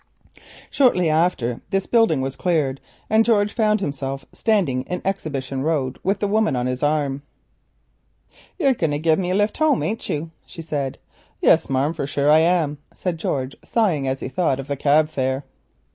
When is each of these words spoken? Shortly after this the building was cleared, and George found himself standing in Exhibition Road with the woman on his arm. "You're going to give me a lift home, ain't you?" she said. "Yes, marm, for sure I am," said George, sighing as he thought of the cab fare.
Shortly 0.71 1.11
after 1.11 1.61
this 1.69 1.83
the 1.83 1.89
building 1.89 2.21
was 2.21 2.35
cleared, 2.35 2.81
and 3.07 3.23
George 3.23 3.53
found 3.53 3.81
himself 3.81 4.25
standing 4.33 4.81
in 4.85 5.03
Exhibition 5.05 5.61
Road 5.61 5.99
with 6.01 6.19
the 6.19 6.27
woman 6.27 6.55
on 6.55 6.65
his 6.65 6.81
arm. 6.81 7.21
"You're 8.57 8.73
going 8.73 8.89
to 8.89 8.97
give 8.97 9.19
me 9.19 9.29
a 9.29 9.35
lift 9.35 9.57
home, 9.57 9.83
ain't 9.83 10.09
you?" 10.09 10.31
she 10.43 10.63
said. 10.63 10.97
"Yes, 11.39 11.69
marm, 11.69 11.93
for 11.93 12.07
sure 12.07 12.31
I 12.31 12.39
am," 12.39 12.79
said 12.95 13.19
George, 13.19 13.55
sighing 13.63 14.07
as 14.07 14.21
he 14.21 14.27
thought 14.27 14.59
of 14.59 14.67
the 14.67 14.75
cab 14.75 15.07
fare. 15.07 15.43